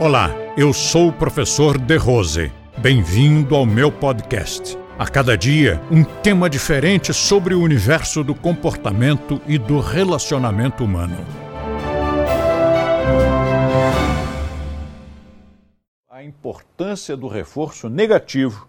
Olá, 0.00 0.30
eu 0.56 0.72
sou 0.72 1.08
o 1.08 1.12
professor 1.12 1.78
De 1.78 1.96
Rose. 1.96 2.52
Bem-vindo 2.76 3.54
ao 3.54 3.64
meu 3.64 3.92
podcast. 3.92 4.76
A 4.98 5.06
cada 5.06 5.38
dia, 5.38 5.80
um 5.88 6.02
tema 6.02 6.50
diferente 6.50 7.14
sobre 7.14 7.54
o 7.54 7.62
universo 7.62 8.24
do 8.24 8.34
comportamento 8.34 9.40
e 9.46 9.56
do 9.56 9.78
relacionamento 9.78 10.84
humano. 10.84 11.16
A 16.10 16.24
importância 16.24 17.16
do 17.16 17.28
reforço 17.28 17.88
negativo 17.88 18.68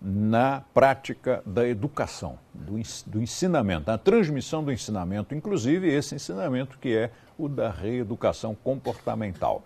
na 0.00 0.62
prática 0.72 1.42
da 1.44 1.66
educação, 1.66 2.38
do, 2.54 3.20
ensinamento, 3.20 3.90
na 3.90 3.98
transmissão 3.98 4.62
do 4.62 4.70
ensinamento, 4.70 5.34
inclusive 5.34 5.92
esse 5.92 6.14
ensinamento 6.14 6.78
que 6.78 6.94
é 6.96 7.10
o 7.36 7.48
da 7.48 7.70
reeducação 7.70 8.54
comportamental 8.54 9.64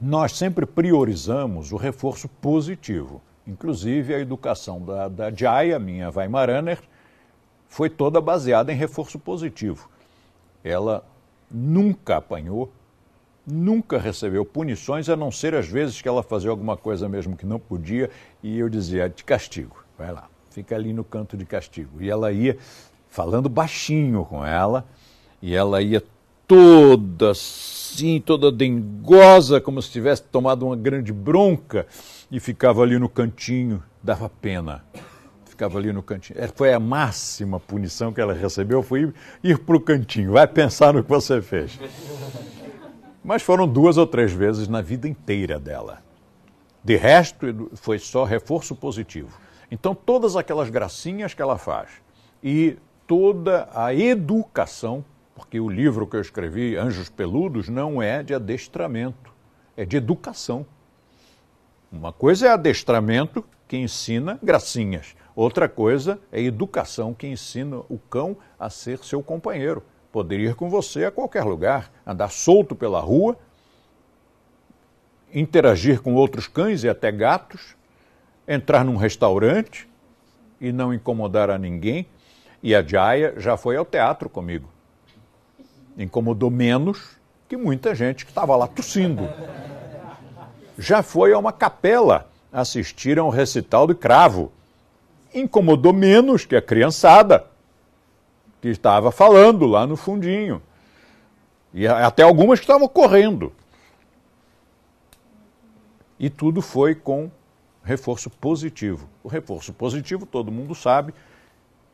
nós 0.00 0.32
sempre 0.32 0.64
priorizamos 0.64 1.72
o 1.72 1.76
reforço 1.76 2.28
positivo. 2.28 3.20
Inclusive, 3.46 4.14
a 4.14 4.18
educação 4.18 4.80
da, 4.80 5.08
da 5.08 5.30
Jaya, 5.30 5.78
minha 5.78 6.10
Weimaraner, 6.10 6.80
foi 7.68 7.90
toda 7.90 8.20
baseada 8.20 8.72
em 8.72 8.76
reforço 8.76 9.18
positivo. 9.18 9.90
Ela 10.64 11.04
nunca 11.50 12.16
apanhou, 12.16 12.72
nunca 13.46 13.98
recebeu 13.98 14.44
punições, 14.44 15.08
a 15.08 15.16
não 15.16 15.30
ser 15.30 15.54
as 15.54 15.68
vezes 15.68 16.00
que 16.00 16.08
ela 16.08 16.22
fazia 16.22 16.50
alguma 16.50 16.76
coisa 16.76 17.08
mesmo 17.08 17.36
que 17.36 17.44
não 17.44 17.58
podia, 17.58 18.10
e 18.42 18.58
eu 18.58 18.68
dizia, 18.68 19.08
de 19.08 19.24
castigo, 19.24 19.84
vai 19.98 20.12
lá, 20.12 20.28
fica 20.50 20.74
ali 20.74 20.92
no 20.92 21.04
canto 21.04 21.36
de 21.36 21.44
castigo. 21.44 22.00
E 22.00 22.08
ela 22.08 22.32
ia 22.32 22.56
falando 23.08 23.48
baixinho 23.48 24.24
com 24.24 24.44
ela, 24.44 24.86
e 25.42 25.54
ela 25.54 25.82
ia 25.82 26.02
toda 26.50 27.30
assim, 27.30 28.20
toda 28.20 28.50
dengosa, 28.50 29.60
como 29.60 29.80
se 29.80 29.88
tivesse 29.88 30.24
tomado 30.24 30.66
uma 30.66 30.74
grande 30.74 31.12
bronca 31.12 31.86
e 32.28 32.40
ficava 32.40 32.82
ali 32.82 32.98
no 32.98 33.08
cantinho, 33.08 33.80
dava 34.02 34.28
pena. 34.28 34.84
Ficava 35.44 35.78
ali 35.78 35.92
no 35.92 36.02
cantinho. 36.02 36.40
É, 36.40 36.48
foi 36.48 36.72
a 36.72 36.80
máxima 36.80 37.60
punição 37.60 38.12
que 38.12 38.20
ela 38.20 38.34
recebeu, 38.34 38.82
foi 38.82 39.14
ir 39.44 39.58
para 39.58 39.76
o 39.76 39.80
cantinho. 39.80 40.32
Vai 40.32 40.48
pensar 40.48 40.92
no 40.92 41.04
que 41.04 41.08
você 41.08 41.40
fez. 41.40 41.78
Mas 43.22 43.42
foram 43.42 43.68
duas 43.68 43.96
ou 43.96 44.06
três 44.06 44.32
vezes 44.32 44.66
na 44.66 44.82
vida 44.82 45.06
inteira 45.06 45.56
dela. 45.56 46.02
De 46.82 46.96
resto, 46.96 47.70
foi 47.74 48.00
só 48.00 48.24
reforço 48.24 48.74
positivo. 48.74 49.38
Então, 49.70 49.94
todas 49.94 50.34
aquelas 50.34 50.68
gracinhas 50.68 51.32
que 51.32 51.42
ela 51.42 51.58
faz 51.58 51.90
e 52.42 52.76
toda 53.06 53.68
a 53.72 53.94
educação 53.94 55.04
porque 55.40 55.58
o 55.58 55.70
livro 55.70 56.06
que 56.06 56.16
eu 56.16 56.20
escrevi, 56.20 56.76
Anjos 56.76 57.08
Peludos, 57.08 57.66
não 57.66 58.02
é 58.02 58.22
de 58.22 58.34
adestramento, 58.34 59.32
é 59.74 59.86
de 59.86 59.96
educação. 59.96 60.66
Uma 61.90 62.12
coisa 62.12 62.46
é 62.46 62.50
adestramento 62.50 63.42
que 63.66 63.78
ensina 63.78 64.38
gracinhas, 64.42 65.16
outra 65.34 65.66
coisa 65.66 66.20
é 66.30 66.42
educação 66.42 67.14
que 67.14 67.26
ensina 67.26 67.78
o 67.88 67.98
cão 67.98 68.36
a 68.58 68.68
ser 68.68 68.98
seu 68.98 69.22
companheiro, 69.22 69.82
poder 70.12 70.38
ir 70.40 70.54
com 70.54 70.68
você 70.68 71.06
a 71.06 71.10
qualquer 71.10 71.44
lugar, 71.44 71.90
andar 72.06 72.30
solto 72.30 72.76
pela 72.76 73.00
rua, 73.00 73.34
interagir 75.32 76.02
com 76.02 76.14
outros 76.14 76.46
cães 76.46 76.84
e 76.84 76.88
até 76.88 77.10
gatos, 77.10 77.74
entrar 78.46 78.84
num 78.84 78.96
restaurante 78.96 79.88
e 80.60 80.70
não 80.70 80.92
incomodar 80.92 81.48
a 81.48 81.56
ninguém. 81.56 82.06
E 82.62 82.74
a 82.74 82.82
Jaya 82.82 83.32
já 83.38 83.56
foi 83.56 83.78
ao 83.78 83.86
teatro 83.86 84.28
comigo 84.28 84.68
incomodou 86.02 86.50
menos 86.50 87.16
que 87.48 87.56
muita 87.56 87.94
gente 87.94 88.24
que 88.24 88.30
estava 88.30 88.56
lá 88.56 88.66
tossindo. 88.66 89.28
Já 90.78 91.02
foi 91.02 91.32
a 91.32 91.38
uma 91.38 91.52
capela 91.52 92.28
assistir 92.52 93.18
a 93.18 93.24
um 93.24 93.28
recital 93.28 93.86
de 93.86 93.94
cravo. 93.94 94.50
Incomodou 95.34 95.92
menos 95.92 96.44
que 96.44 96.56
a 96.56 96.62
criançada 96.62 97.46
que 98.60 98.68
estava 98.68 99.10
falando 99.12 99.66
lá 99.66 99.86
no 99.86 99.96
fundinho. 99.96 100.62
E 101.72 101.86
até 101.86 102.22
algumas 102.22 102.58
que 102.58 102.64
estavam 102.64 102.88
correndo. 102.88 103.52
E 106.18 106.28
tudo 106.28 106.60
foi 106.60 106.94
com 106.94 107.30
reforço 107.82 108.28
positivo. 108.28 109.08
O 109.22 109.28
reforço 109.28 109.72
positivo, 109.72 110.26
todo 110.26 110.52
mundo 110.52 110.74
sabe, 110.74 111.14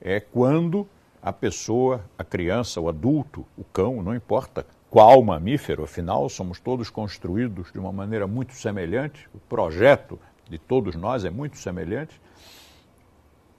é 0.00 0.20
quando 0.20 0.88
a 1.24 1.32
pessoa, 1.32 2.04
a 2.18 2.22
criança, 2.22 2.78
o 2.78 2.86
adulto, 2.86 3.46
o 3.56 3.64
cão, 3.64 4.02
não 4.02 4.14
importa 4.14 4.66
qual 4.90 5.22
mamífero, 5.22 5.82
afinal, 5.82 6.28
somos 6.28 6.60
todos 6.60 6.90
construídos 6.90 7.72
de 7.72 7.78
uma 7.78 7.90
maneira 7.90 8.26
muito 8.26 8.52
semelhante, 8.52 9.26
o 9.34 9.38
projeto 9.38 10.18
de 10.46 10.58
todos 10.58 10.94
nós 10.94 11.24
é 11.24 11.30
muito 11.30 11.56
semelhante. 11.56 12.20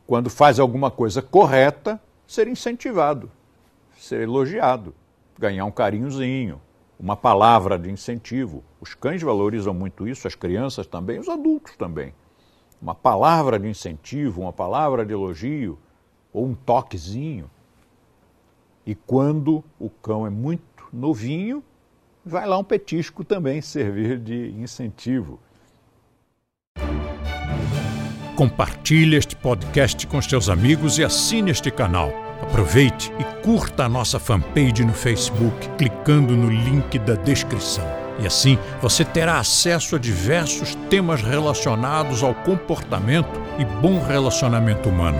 Quando 0.05 0.29
faz 0.29 0.59
alguma 0.59 0.91
coisa 0.91 1.23
correta, 1.23 1.99
ser 2.27 2.47
incentivado, 2.47 3.31
ser 3.97 4.21
elogiado, 4.21 4.93
ganhar 5.35 5.65
um 5.65 5.71
carinhozinho, 5.71 6.61
uma 6.99 7.17
palavra 7.17 7.79
de 7.79 7.89
incentivo. 7.89 8.63
Os 8.79 8.93
cães 8.93 9.23
valorizam 9.23 9.73
muito 9.73 10.07
isso, 10.07 10.27
as 10.27 10.35
crianças 10.35 10.85
também, 10.85 11.17
os 11.17 11.27
adultos 11.27 11.75
também. 11.75 12.13
Uma 12.79 12.93
palavra 12.93 13.57
de 13.57 13.67
incentivo, 13.67 14.41
uma 14.41 14.53
palavra 14.53 15.03
de 15.03 15.13
elogio, 15.13 15.79
ou 16.31 16.45
um 16.45 16.53
toquezinho. 16.53 17.49
E 18.85 18.93
quando 18.93 19.63
o 19.79 19.89
cão 19.89 20.27
é 20.27 20.29
muito 20.29 20.63
novinho, 20.93 21.63
vai 22.23 22.45
lá 22.45 22.57
um 22.57 22.63
petisco 22.63 23.23
também 23.23 23.61
servir 23.61 24.19
de 24.19 24.51
incentivo. 24.51 25.39
Compartilhe 28.35 29.15
este 29.15 29.35
podcast 29.35 30.05
com 30.07 30.21
seus 30.21 30.49
amigos 30.49 30.99
e 30.99 31.03
assine 31.03 31.51
este 31.51 31.71
canal. 31.71 32.11
Aproveite 32.41 33.11
e 33.17 33.23
curta 33.41 33.85
a 33.85 33.89
nossa 33.89 34.19
fanpage 34.19 34.83
no 34.83 34.93
Facebook, 34.93 35.69
clicando 35.77 36.35
no 36.35 36.49
link 36.49 36.99
da 36.99 37.15
descrição. 37.15 37.85
E 38.19 38.27
assim 38.27 38.57
você 38.81 39.03
terá 39.05 39.39
acesso 39.39 39.95
a 39.95 39.99
diversos 39.99 40.75
temas 40.89 41.21
relacionados 41.21 42.23
ao 42.23 42.35
comportamento 42.35 43.41
e 43.57 43.65
bom 43.65 43.99
relacionamento 43.99 44.89
humano. 44.89 45.17